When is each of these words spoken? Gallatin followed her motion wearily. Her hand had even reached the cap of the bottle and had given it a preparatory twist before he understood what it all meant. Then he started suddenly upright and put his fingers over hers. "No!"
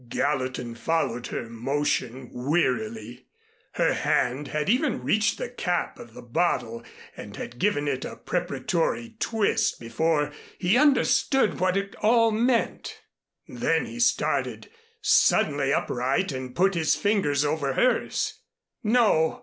Gallatin 0.09 0.73
followed 0.73 1.27
her 1.27 1.47
motion 1.47 2.31
wearily. 2.33 3.27
Her 3.73 3.93
hand 3.93 4.47
had 4.47 4.67
even 4.67 5.03
reached 5.03 5.37
the 5.37 5.47
cap 5.47 5.99
of 5.99 6.15
the 6.15 6.23
bottle 6.23 6.81
and 7.15 7.35
had 7.35 7.59
given 7.59 7.87
it 7.87 8.03
a 8.03 8.15
preparatory 8.15 9.15
twist 9.19 9.79
before 9.79 10.31
he 10.57 10.75
understood 10.75 11.59
what 11.59 11.77
it 11.77 11.95
all 12.01 12.31
meant. 12.31 12.99
Then 13.47 13.85
he 13.85 13.99
started 13.99 14.71
suddenly 15.01 15.71
upright 15.71 16.31
and 16.31 16.55
put 16.55 16.73
his 16.73 16.95
fingers 16.95 17.45
over 17.45 17.73
hers. 17.73 18.39
"No!" 18.83 19.37